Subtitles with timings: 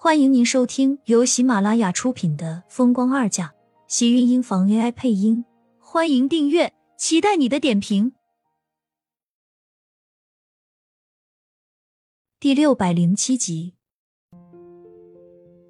[0.00, 3.46] 欢迎您收听由喜马拉雅出品的《风光二嫁》，
[3.88, 5.44] 喜运音房 AI 配音。
[5.80, 8.12] 欢迎订阅，期待你的点评。
[12.38, 13.74] 第六百零七集，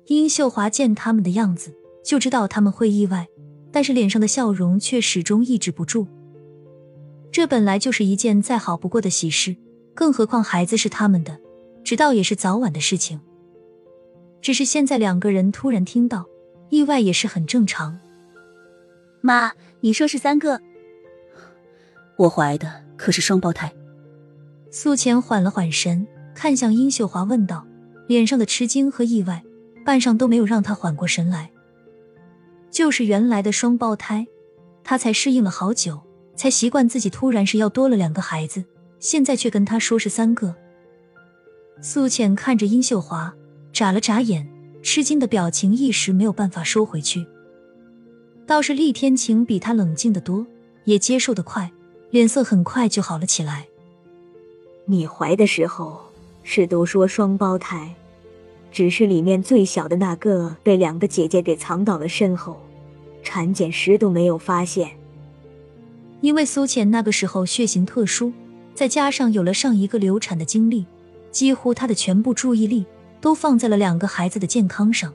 [0.09, 1.75] 殷秀华见他们的样子，
[2.05, 3.27] 就知道他们会意外，
[3.73, 6.07] 但是脸上的笑容却始终抑制不住。
[7.33, 9.57] 这本来就是一件再好不过的喜事，
[9.95, 11.41] 更何况孩子是他们的，
[11.83, 13.23] 知道也是早晚的事情。
[14.49, 16.25] 只是现在两个人突然听到
[16.71, 18.01] 意外也是很正常。
[19.21, 20.59] 妈，你说是三个？
[22.17, 23.71] 我怀的可是双胞胎。
[24.71, 27.67] 苏浅缓了缓神，看向殷秀华问道，
[28.07, 29.45] 脸上的吃惊和意外，
[29.85, 31.51] 半晌都没有让她缓过神来。
[32.71, 34.27] 就是原来的双胞胎，
[34.83, 36.01] 她才适应了好久，
[36.37, 38.65] 才习惯自己突然是要多了两个孩子，
[38.99, 40.55] 现在却跟她说是三个。
[41.83, 43.35] 苏浅看着殷秀华。
[43.79, 44.45] 眨了眨眼，
[44.83, 47.25] 吃惊的表情一时没有办法收回去。
[48.45, 50.45] 倒是厉天晴比他冷静的多，
[50.83, 51.71] 也接受的快，
[52.11, 53.69] 脸色很快就好了起来。
[54.87, 56.01] 你怀的时候
[56.43, 57.95] 是都说双胞胎，
[58.73, 62.61] 只是里面最小的那个被两个姐姐给藏到了身后，
[63.23, 64.91] 产检时都没有发现。
[66.21, 68.33] 因为苏浅那个时候血型特殊，
[68.75, 70.85] 再加上有了上一个流产的经历，
[71.31, 72.85] 几乎她的全部注意力。
[73.21, 75.13] 都放在了两个孩子的健康上，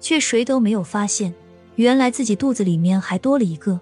[0.00, 1.32] 却谁都没有发现，
[1.76, 3.78] 原来自己肚子里面还多了一个。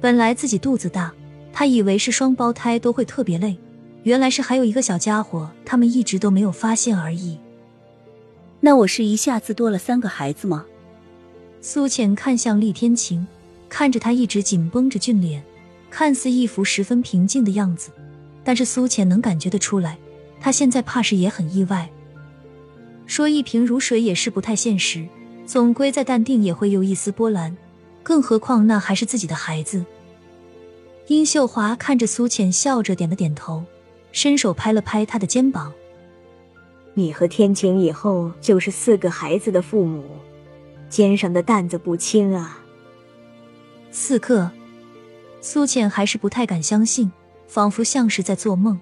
[0.00, 1.12] 本来自己肚子大，
[1.52, 3.56] 他以为是双胞胎都会特别累，
[4.02, 7.38] 原来是还有一个小家伙，他们一直都没有发现而已。
[8.60, 10.66] 那我是一下子多了三个孩子吗？
[11.60, 13.26] 苏浅看向厉天晴，
[13.68, 15.42] 看着他一直紧绷着俊脸，
[15.90, 17.90] 看似一副十分平静的样子，
[18.44, 19.98] 但是苏浅能感觉得出来。
[20.40, 21.90] 他现在怕是也很意外，
[23.06, 25.06] 说一平如水也是不太现实，
[25.46, 27.56] 总归再淡定也会有一丝波澜，
[28.02, 29.84] 更何况那还是自己的孩子。
[31.06, 33.64] 殷秀华看着苏浅，笑着点了点头，
[34.12, 35.72] 伸手拍了拍他的肩膀
[36.92, 40.04] ：“你和天晴以后就是四个孩子的父母，
[40.90, 42.62] 肩上的担子不轻啊。”
[43.90, 44.50] 四个，
[45.40, 47.10] 苏浅还是不太敢相信，
[47.46, 48.78] 仿佛像是在做梦。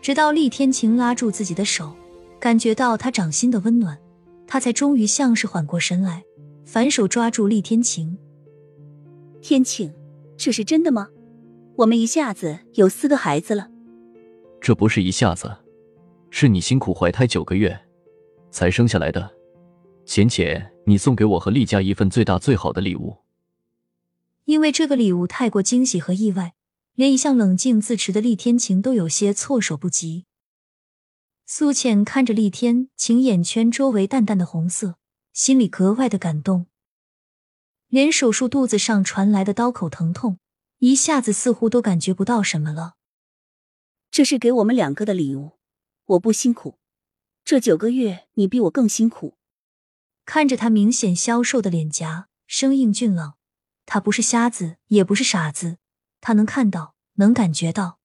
[0.00, 1.94] 直到厉天晴拉住自己的手，
[2.38, 3.98] 感觉到他掌心的温暖，
[4.46, 6.24] 他才终于像是缓过神来，
[6.64, 8.16] 反手抓住厉天晴。
[9.40, 9.92] 天晴，
[10.36, 11.08] 这是真的吗？
[11.76, 13.70] 我们一下子有四个孩子了？
[14.60, 15.56] 这不是一下子，
[16.30, 17.78] 是你辛苦怀胎九个月
[18.50, 19.30] 才生下来的。
[20.04, 23.16] 浅浅，你送给我和厉家一份最大最好的礼物。
[24.46, 26.54] 因为这个礼物太过惊喜和意外。
[26.98, 30.24] 连一向冷静自持的厉天晴都有些措手不及。
[31.46, 34.96] 苏浅看着厉天晴眼圈周围淡淡的红色，
[35.32, 36.66] 心里格外的感动。
[37.86, 40.40] 连手术肚子上传来的刀口疼痛，
[40.78, 42.96] 一下子似乎都感觉不到什么了。
[44.10, 45.52] 这是给我们两个的礼物，
[46.06, 46.80] 我不辛苦，
[47.44, 49.38] 这九个月你比我更辛苦。
[50.24, 53.36] 看着他明显消瘦的脸颊，生硬俊朗，
[53.86, 55.78] 他不是瞎子，也不是傻子。
[56.20, 57.98] 他能看到，能感觉到。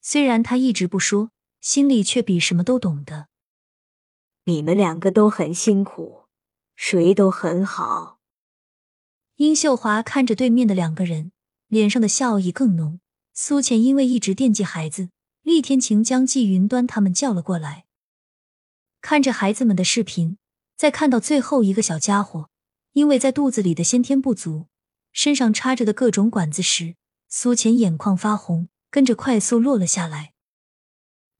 [0.00, 3.28] 虽然他一直不说，心里却比什么都懂得。
[4.44, 6.24] 你们两个都很辛苦，
[6.76, 8.18] 谁都很好。
[9.36, 11.32] 殷秀华看着对面的两个人，
[11.68, 13.00] 脸上的笑意更浓。
[13.32, 15.08] 苏浅因为一直惦记孩子，
[15.42, 17.86] 厉天晴将季云端他们叫了过来，
[19.00, 20.38] 看着孩子们的视频，
[20.76, 22.50] 再看到最后一个小家伙，
[22.92, 24.66] 因为在肚子里的先天不足。
[25.14, 26.96] 身上插着的各种管子时，
[27.28, 30.34] 苏浅眼眶发红，跟着快速落了下来。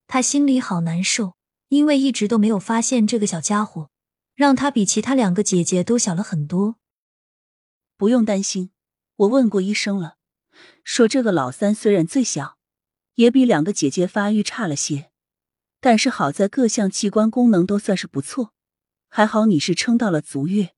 [0.06, 1.34] 他心里好难受，
[1.68, 3.90] 因为一直都没有发现这个小家伙，
[4.36, 6.76] 让他比其他两个姐姐都小了很多。
[7.96, 8.70] 不用担心，
[9.16, 10.18] 我问过医生了，
[10.84, 12.56] 说这个老三虽然最小，
[13.16, 15.10] 也比两个姐姐发育差了些，
[15.80, 18.52] 但是好在各项器官功能都算是不错，
[19.08, 20.74] 还好你是撑到了足月，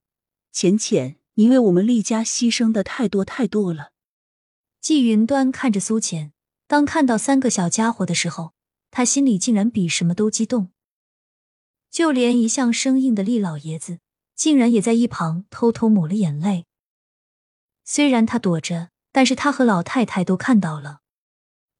[0.51, 1.19] 浅浅。
[1.39, 3.91] 你为我们厉家牺牲的太多太多了。
[4.81, 6.33] 季云端看着苏浅，
[6.65, 8.55] 当看到三个小家伙的时候，
[8.89, 10.71] 他心里竟然比什么都激动。
[11.91, 13.99] 就连一向生硬的厉老爷子，
[14.35, 16.65] 竟然也在一旁偷偷抹了眼泪。
[17.83, 21.01] 虽然他躲着，但是他和老太太都看到了。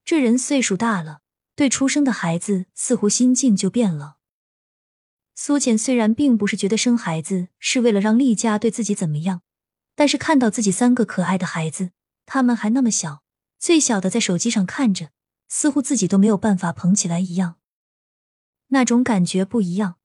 [0.05, 1.21] 这人岁数大了，
[1.55, 4.17] 对出生的孩子似乎心境就变了。
[5.33, 9.41] 苏浅虽然并不是觉得生孩子是为了让厉家对自己怎么样。
[9.97, 11.89] 但是看到自己三个可爱的孩子，
[12.27, 13.23] 他们还那么小，
[13.57, 15.09] 最小的在手机上看着，
[15.47, 17.55] 似乎自己都没有办法捧起来一样。
[18.67, 19.95] 那种感觉不一样。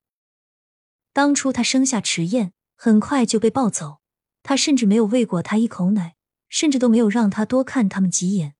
[1.13, 4.01] 当初他生下迟燕，很快就被抱走，
[4.43, 6.17] 他甚至没有喂过他一口奶，
[6.49, 8.55] 甚至都没有让他多看他们几眼。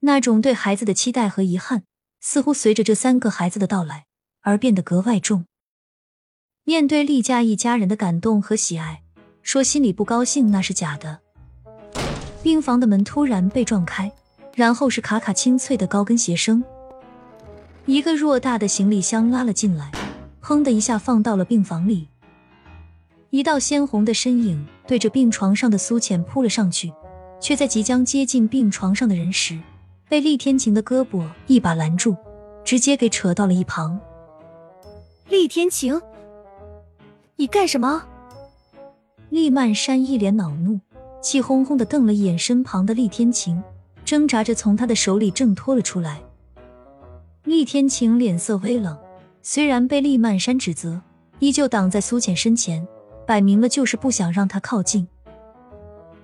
[0.00, 1.84] 那种对孩子的期待和遗憾，
[2.18, 4.06] 似乎随着这三个孩子的到来
[4.40, 5.46] 而变得格外重。
[6.64, 9.04] 面对厉家一家人的感动和喜爱，
[9.48, 11.20] 说心里不高兴那是假的。
[12.42, 14.12] 病房的门突然被撞开，
[14.54, 16.62] 然后是卡卡清脆的高跟鞋声。
[17.86, 19.90] 一个偌大的行李箱拉了进来，
[20.42, 22.08] 砰的一下放到了病房里。
[23.30, 26.92] 一道鲜红的身影对着病床上的苏浅扑了上去，
[27.40, 29.58] 却在即将接近病床上的人时，
[30.10, 32.14] 被厉天晴的胳膊一把拦住，
[32.62, 33.98] 直接给扯到了一旁。
[35.30, 35.98] 厉天晴，
[37.36, 38.04] 你干什么？
[39.30, 40.80] 厉曼山一脸恼怒，
[41.20, 43.62] 气哄哄的瞪了一眼身旁的厉天晴，
[44.02, 46.22] 挣扎着从他的手里挣脱了出来。
[47.44, 48.96] 厉天晴脸色微冷，
[49.42, 51.02] 虽然被厉曼山指责，
[51.40, 52.86] 依旧挡在苏浅身前，
[53.26, 55.06] 摆明了就是不想让他靠近。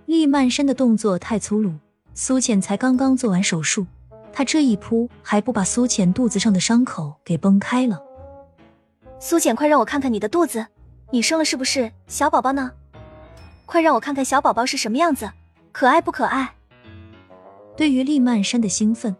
[0.07, 1.75] 厉曼山的动作太粗鲁，
[2.15, 3.87] 苏浅才刚刚做完手术，
[4.33, 8.03] 他这一扑还不把苏浅肚子上的伤口给崩开了。
[9.21, 10.67] 苏浅，快让我看看你的肚子，
[11.11, 12.73] 你生了是不是小宝宝呢？
[13.67, 15.31] 快让我看看小宝宝是什么样子，
[15.73, 16.55] 可爱不可爱？
[17.77, 19.15] 对于厉曼山的兴奋。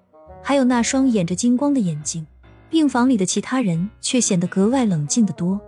[0.47, 2.27] 还有那双掩着金光的眼睛，
[2.69, 5.59] 病房里的其他人却显得格外冷静的多。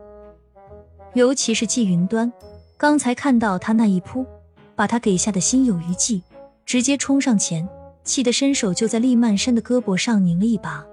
[1.15, 2.31] 尤其是季云端，
[2.77, 4.27] 刚才看到他那一扑，
[4.75, 6.23] 把他给吓得心有余悸，
[6.67, 7.67] 直接冲上前，
[8.05, 10.85] 气得伸手就在厉曼山的胳膊上拧了一把。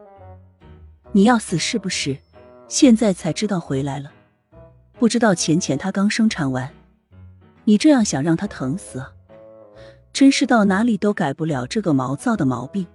[1.11, 2.17] 你要死是不是？
[2.69, 4.13] 现在才知道回来了，
[4.97, 6.71] 不知道浅浅她刚生产完，
[7.65, 9.11] 你这样想让他疼死啊？
[10.11, 12.85] 真是到哪里都改不了这个毛躁的毛病。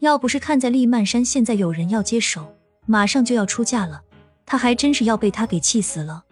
[0.00, 4.02] 要不是看在厉曼山现在有人要接手，马上就要出嫁了，
[4.44, 6.24] 他还真是要被他给气死了。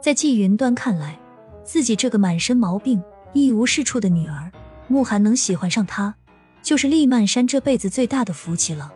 [0.00, 1.18] 在季云端看来，
[1.64, 3.02] 自己这个满身毛病、
[3.32, 4.52] 一无是处的女儿
[4.86, 6.14] 慕寒能喜欢上他，
[6.62, 8.92] 就是厉曼山这辈子最大的福气了。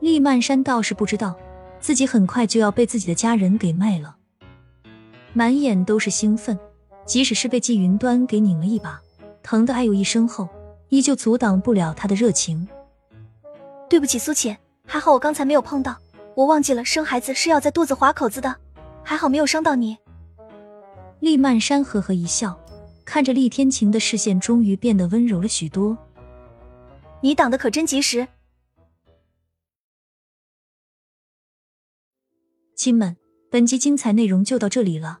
[0.00, 1.36] 厉曼山倒是不知道，
[1.78, 4.16] 自己很快就要被自己的家人给卖了，
[5.34, 6.58] 满眼都是兴奋，
[7.06, 9.00] 即使是被季云端给拧了一把，
[9.42, 10.48] 疼的哎呦一声后。
[10.88, 12.68] 依旧阻挡不了他的热情。
[13.88, 15.96] 对不起，苏浅，还好我刚才没有碰到，
[16.34, 18.54] 我忘记了生孩子是要在肚子划口子的，
[19.02, 19.96] 还好没有伤到你。
[21.20, 22.60] 厉曼山呵呵一笑，
[23.06, 25.96] 看着厉天晴的视线终于变得温柔了许多。
[27.22, 28.28] 你挡的可真及时。
[32.76, 33.16] 亲们，
[33.50, 35.20] 本集精彩内容就到这里了，